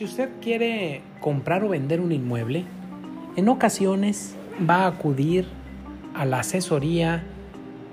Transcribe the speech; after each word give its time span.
Si 0.00 0.04
usted 0.04 0.30
quiere 0.40 1.02
comprar 1.20 1.62
o 1.62 1.68
vender 1.68 2.00
un 2.00 2.10
inmueble, 2.10 2.64
en 3.36 3.50
ocasiones 3.50 4.34
va 4.58 4.84
a 4.84 4.86
acudir 4.86 5.44
a 6.14 6.24
la 6.24 6.38
asesoría 6.38 7.22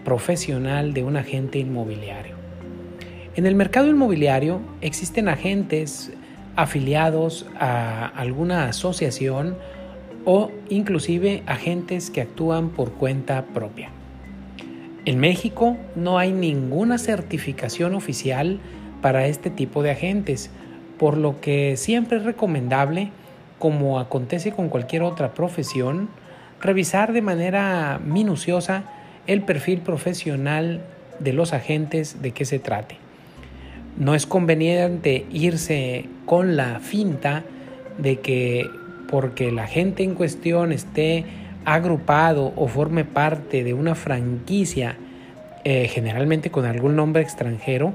profesional 0.05 0.93
de 0.93 1.03
un 1.03 1.17
agente 1.17 1.59
inmobiliario. 1.59 2.35
En 3.35 3.45
el 3.45 3.55
mercado 3.55 3.89
inmobiliario 3.89 4.61
existen 4.79 5.27
agentes 5.27 6.13
afiliados 6.55 7.45
a 7.59 8.05
alguna 8.05 8.69
asociación 8.69 9.57
o 10.23 10.49
inclusive 10.69 11.43
agentes 11.45 12.09
que 12.09 12.21
actúan 12.21 12.69
por 12.69 12.93
cuenta 12.93 13.47
propia. 13.47 13.89
En 15.03 15.19
México 15.19 15.75
no 15.97 16.17
hay 16.17 16.31
ninguna 16.31 16.99
certificación 16.99 17.95
oficial 17.95 18.61
para 19.01 19.27
este 19.27 19.49
tipo 19.49 19.83
de 19.83 19.91
agentes, 19.91 20.51
por 20.97 21.17
lo 21.17 21.39
que 21.41 21.77
siempre 21.77 22.17
es 22.17 22.23
recomendable, 22.23 23.11
como 23.59 23.99
acontece 23.99 24.51
con 24.51 24.69
cualquier 24.69 25.03
otra 25.03 25.33
profesión, 25.33 26.09
revisar 26.61 27.13
de 27.13 27.21
manera 27.21 27.99
minuciosa 28.03 28.83
el 29.27 29.41
perfil 29.41 29.79
profesional 29.79 30.81
de 31.19 31.33
los 31.33 31.53
agentes 31.53 32.21
de 32.21 32.31
qué 32.31 32.45
se 32.45 32.59
trate. 32.59 32.97
No 33.97 34.15
es 34.15 34.25
conveniente 34.25 35.25
irse 35.31 36.05
con 36.25 36.55
la 36.55 36.79
finta 36.79 37.43
de 37.97 38.19
que 38.19 38.69
porque 39.09 39.51
la 39.51 39.67
gente 39.67 40.03
en 40.03 40.13
cuestión 40.13 40.71
esté 40.71 41.25
agrupado 41.65 42.53
o 42.55 42.67
forme 42.67 43.05
parte 43.05 43.63
de 43.63 43.73
una 43.73 43.95
franquicia, 43.95 44.97
eh, 45.63 45.87
generalmente 45.87 46.51
con 46.51 46.65
algún 46.65 46.95
nombre 46.95 47.21
extranjero, 47.21 47.93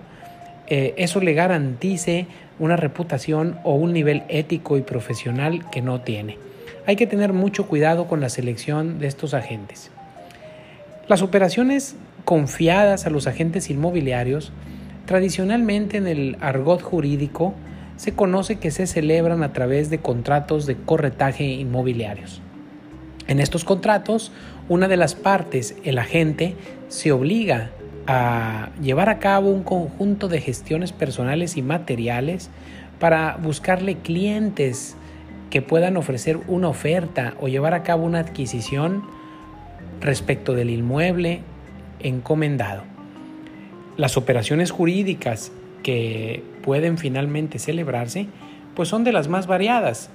eh, 0.73 0.95
eso 0.97 1.21
le 1.21 1.35
garantice 1.35 2.27
una 2.59 2.77
reputación 2.77 3.59
o 3.63 3.75
un 3.75 3.93
nivel 3.93 4.23
ético 4.29 4.79
y 4.79 4.83
profesional 4.83 5.69
que 5.71 5.83
no 5.83 6.01
tiene. 6.01 6.39
Hay 6.87 6.97
que 6.97 7.07
tener 7.07 7.33
mucho 7.33 7.67
cuidado 7.67 8.07
con 8.07 8.21
la 8.21 8.29
selección 8.29 8.99
de 8.99 9.07
estos 9.07 9.35
agentes. 9.35 9.91
Las 11.09 11.23
operaciones 11.23 11.97
confiadas 12.25 13.07
a 13.07 13.11
los 13.11 13.27
agentes 13.27 13.71
inmobiliarios 13.71 14.53
Tradicionalmente 15.07 15.97
en 15.97 16.07
el 16.07 16.37
argot 16.41 16.81
jurídico 16.81 17.55
se 17.97 18.13
conoce 18.13 18.57
que 18.57 18.71
se 18.71 18.87
celebran 18.87 19.43
a 19.43 19.53
través 19.53 19.91
de 19.91 19.99
contratos 19.99 20.67
de 20.67 20.77
corretaje 20.77 21.45
inmobiliarios. 21.45 22.41
En 23.27 23.41
estos 23.41 23.65
contratos, 23.65 24.33
una 24.69 24.89
de 24.89 24.97
las 24.97 25.15
partes, 25.15 25.77
el 25.85 25.99
agente, 25.99 26.55
se 26.89 27.13
obliga 27.13 27.71
a 28.07 28.71
llevar 28.81 29.09
a 29.09 29.19
cabo 29.19 29.51
un 29.51 29.63
conjunto 29.63 30.29
de 30.29 30.41
gestiones 30.41 30.93
personales 30.93 31.57
y 31.57 31.63
materiales 31.63 32.51
para 32.99 33.37
buscarle 33.37 33.97
clientes 33.97 34.97
que 35.51 35.63
puedan 35.63 35.97
ofrecer 35.97 36.39
una 36.49 36.69
oferta 36.69 37.35
o 37.41 37.49
llevar 37.49 37.75
a 37.75 37.83
cabo 37.83 38.05
una 38.05 38.21
adquisición 38.21 39.03
respecto 40.01 40.55
del 40.55 40.71
inmueble 40.71 41.43
encomendado. 42.01 42.83
Las 43.97 44.17
operaciones 44.17 44.71
jurídicas 44.71 45.53
que 45.83 46.43
pueden 46.63 46.97
finalmente 46.97 47.59
celebrarse 47.59 48.27
pues 48.75 48.89
son 48.89 49.05
de 49.05 49.13
las 49.13 49.29
más 49.29 49.47
variadas. 49.47 50.11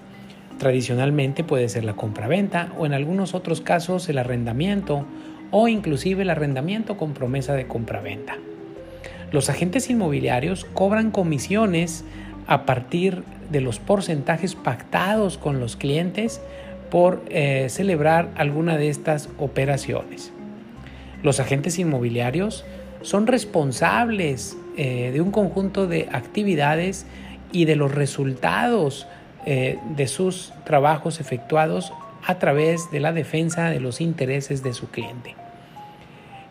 Tradicionalmente 0.57 1.43
puede 1.43 1.69
ser 1.69 1.83
la 1.83 1.95
compraventa 1.95 2.73
o 2.77 2.85
en 2.85 2.93
algunos 2.93 3.35
otros 3.35 3.61
casos 3.61 4.09
el 4.09 4.17
arrendamiento 4.17 5.05
o 5.51 5.67
inclusive 5.67 6.23
el 6.23 6.29
arrendamiento 6.29 6.97
con 6.97 7.13
promesa 7.13 7.53
de 7.53 7.67
compraventa. 7.67 8.37
Los 9.31 9.49
agentes 9.49 9.89
inmobiliarios 9.89 10.65
cobran 10.65 11.11
comisiones 11.11 12.05
a 12.47 12.65
partir 12.65 13.23
de 13.49 13.61
los 13.61 13.79
porcentajes 13.79 14.55
pactados 14.55 15.37
con 15.37 15.59
los 15.59 15.75
clientes 15.75 16.41
por 16.89 17.23
eh, 17.29 17.67
celebrar 17.69 18.29
alguna 18.35 18.77
de 18.77 18.89
estas 18.89 19.29
operaciones. 19.37 20.31
Los 21.23 21.39
agentes 21.39 21.77
inmobiliarios 21.79 22.65
son 23.01 23.27
responsables 23.27 24.57
eh, 24.77 25.11
de 25.11 25.21
un 25.21 25.31
conjunto 25.31 25.87
de 25.87 26.07
actividades 26.11 27.05
y 27.51 27.65
de 27.65 27.75
los 27.75 27.93
resultados 27.93 29.07
eh, 29.45 29.79
de 29.95 30.07
sus 30.07 30.53
trabajos 30.65 31.19
efectuados 31.19 31.93
a 32.25 32.39
través 32.39 32.91
de 32.91 32.99
la 32.99 33.13
defensa 33.13 33.69
de 33.69 33.79
los 33.79 34.01
intereses 34.01 34.63
de 34.63 34.73
su 34.73 34.89
cliente. 34.89 35.35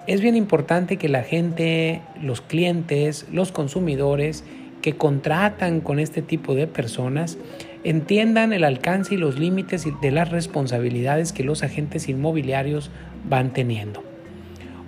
Es 0.06 0.21
bien 0.21 0.37
importante 0.37 0.99
que 0.99 1.09
la 1.09 1.25
gente, 1.25 2.00
los 2.22 2.41
clientes, 2.41 3.27
los 3.33 3.50
consumidores 3.50 4.44
que 4.81 4.97
contratan 4.97 5.81
con 5.81 5.99
este 5.99 6.22
tipo 6.22 6.55
de 6.55 6.69
personas 6.69 7.39
entiendan 7.83 8.53
el 8.53 8.62
alcance 8.62 9.15
y 9.15 9.19
los 9.19 9.37
límites 9.37 9.84
de 10.00 10.11
las 10.12 10.31
responsabilidades 10.31 11.33
que 11.33 11.43
los 11.43 11.65
agentes 11.65 12.09
inmobiliarios 12.09 12.91
van 13.28 13.53
teniendo. 13.53 14.05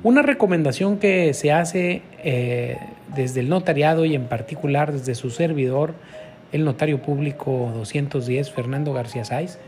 Una 0.05 0.23
recomendación 0.23 0.99
que 0.99 1.35
se 1.35 1.51
hace 1.51 2.03
eh, 2.23 2.77
desde 3.17 3.41
el 3.41 3.49
notariado 3.49 4.05
y 4.05 4.15
en 4.15 4.27
particular 4.27 4.93
desde 4.93 5.17
su 5.17 5.31
servidor, 5.31 5.95
el 6.53 6.65
notario 6.65 7.03
público 7.03 7.73
210, 7.75 8.53
Fernando 8.53 8.93
García 8.93 9.25
Sáiz, 9.25 9.59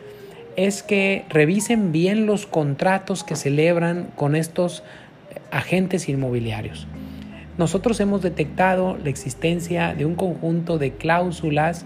es 0.55 0.85
que 0.85 1.25
revisen 1.29 1.91
bien 1.91 2.27
los 2.27 2.47
contratos 2.47 3.25
que 3.25 3.35
celebran 3.35 4.11
con 4.15 4.37
estos 4.37 4.85
agentes 5.51 6.09
inmobiliarios. 6.09 6.87
Nosotros 7.59 8.01
hemos 8.01 8.23
detectado 8.23 8.97
la 8.97 9.11
existencia 9.11 9.95
de 9.95 10.07
un 10.07 10.15
conjunto 10.15 10.79
de 10.79 10.93
cláusulas 10.93 11.85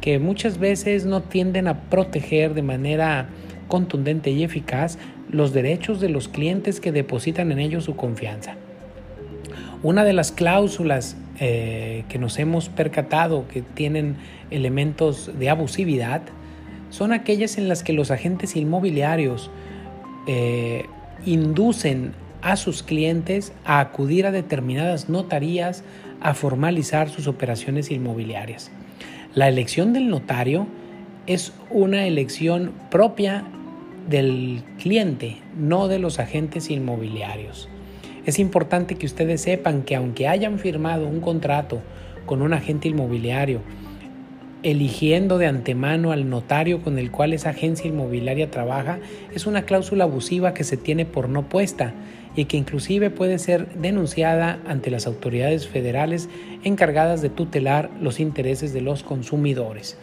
que 0.00 0.18
muchas 0.18 0.58
veces 0.58 1.04
no 1.04 1.22
tienden 1.22 1.68
a 1.68 1.82
proteger 1.90 2.54
de 2.54 2.62
manera 2.62 3.28
contundente 3.68 4.30
y 4.30 4.42
eficaz 4.42 4.98
los 5.30 5.52
derechos 5.52 6.00
de 6.00 6.08
los 6.08 6.28
clientes 6.28 6.80
que 6.80 6.92
depositan 6.92 7.52
en 7.52 7.58
ellos 7.58 7.84
su 7.84 7.96
confianza. 7.96 8.56
Una 9.82 10.04
de 10.04 10.12
las 10.12 10.32
cláusulas 10.32 11.16
eh, 11.38 12.04
que 12.08 12.18
nos 12.18 12.38
hemos 12.38 12.68
percatado 12.68 13.46
que 13.48 13.62
tienen 13.62 14.16
elementos 14.50 15.30
de 15.38 15.48
abusividad 15.48 16.22
son 16.90 17.12
aquellas 17.12 17.56
en 17.56 17.68
las 17.68 17.82
que 17.82 17.92
los 17.92 18.10
agentes 18.10 18.56
inmobiliarios 18.56 19.50
eh, 20.26 20.84
inducen 21.24 22.12
a 22.42 22.56
sus 22.56 22.82
clientes 22.82 23.52
a 23.64 23.80
acudir 23.80 24.26
a 24.26 24.32
determinadas 24.32 25.08
notarías 25.08 25.84
a 26.20 26.34
formalizar 26.34 27.08
sus 27.08 27.26
operaciones 27.26 27.90
inmobiliarias. 27.90 28.70
La 29.34 29.48
elección 29.48 29.92
del 29.92 30.08
notario 30.08 30.66
es 31.26 31.52
una 31.70 32.06
elección 32.06 32.72
propia 32.90 33.44
del 34.08 34.62
cliente, 34.78 35.36
no 35.56 35.88
de 35.88 35.98
los 35.98 36.18
agentes 36.18 36.70
inmobiliarios. 36.70 37.68
Es 38.26 38.38
importante 38.38 38.96
que 38.96 39.06
ustedes 39.06 39.42
sepan 39.42 39.82
que 39.82 39.96
aunque 39.96 40.28
hayan 40.28 40.58
firmado 40.58 41.06
un 41.06 41.20
contrato 41.20 41.80
con 42.26 42.42
un 42.42 42.52
agente 42.52 42.88
inmobiliario, 42.88 43.60
eligiendo 44.62 45.38
de 45.38 45.46
antemano 45.46 46.12
al 46.12 46.28
notario 46.28 46.82
con 46.82 46.98
el 46.98 47.10
cual 47.10 47.32
esa 47.32 47.50
agencia 47.50 47.88
inmobiliaria 47.88 48.50
trabaja, 48.50 48.98
es 49.34 49.46
una 49.46 49.62
cláusula 49.62 50.04
abusiva 50.04 50.52
que 50.52 50.64
se 50.64 50.76
tiene 50.76 51.06
por 51.06 51.28
no 51.28 51.48
puesta 51.48 51.94
y 52.36 52.44
que 52.46 52.56
inclusive 52.56 53.10
puede 53.10 53.38
ser 53.38 53.68
denunciada 53.74 54.60
ante 54.66 54.90
las 54.90 55.06
autoridades 55.06 55.66
federales 55.66 56.28
encargadas 56.62 57.22
de 57.22 57.30
tutelar 57.30 57.90
los 58.00 58.20
intereses 58.20 58.72
de 58.72 58.80
los 58.80 59.02
consumidores. 59.02 59.98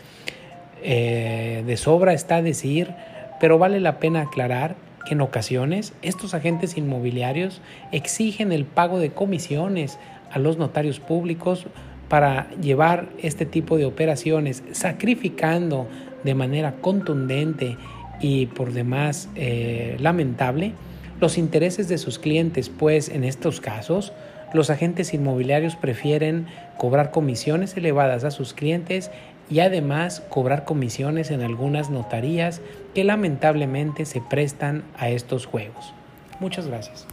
Eh, 0.83 1.63
de 1.65 1.77
sobra 1.77 2.13
está 2.13 2.41
decir 2.41 2.93
pero 3.39 3.57
vale 3.57 3.79
la 3.79 3.99
pena 3.99 4.21
aclarar 4.21 4.75
que 5.05 5.13
en 5.13 5.21
ocasiones 5.21 5.93
estos 6.01 6.33
agentes 6.33 6.77
inmobiliarios 6.77 7.61
exigen 7.91 8.51
el 8.51 8.65
pago 8.65 8.99
de 8.99 9.11
comisiones 9.11 9.99
a 10.31 10.39
los 10.39 10.57
notarios 10.57 10.99
públicos 10.99 11.67
para 12.09 12.49
llevar 12.61 13.09
este 13.21 13.45
tipo 13.45 13.77
de 13.77 13.85
operaciones, 13.85 14.63
sacrificando 14.71 15.87
de 16.23 16.35
manera 16.35 16.75
contundente 16.81 17.77
y 18.19 18.47
por 18.47 18.73
demás 18.73 19.29
eh, 19.35 19.97
lamentable 19.99 20.73
los 21.19 21.37
intereses 21.37 21.87
de 21.87 21.97
sus 21.97 22.19
clientes, 22.19 22.69
pues 22.69 23.09
en 23.09 23.23
estos 23.23 23.61
casos 23.61 24.13
los 24.53 24.69
agentes 24.69 25.13
inmobiliarios 25.13 25.75
prefieren 25.75 26.47
cobrar 26.77 27.11
comisiones 27.11 27.75
elevadas 27.75 28.23
a 28.23 28.31
sus 28.31 28.53
clientes 28.53 29.11
y 29.49 29.59
además 29.59 30.21
cobrar 30.29 30.65
comisiones 30.65 31.31
en 31.31 31.41
algunas 31.41 31.89
notarías 31.89 32.61
que 32.93 33.03
lamentablemente 33.03 34.05
se 34.05 34.21
prestan 34.21 34.83
a 34.97 35.09
estos 35.09 35.45
juegos. 35.45 35.93
Muchas 36.39 36.67
gracias. 36.67 37.07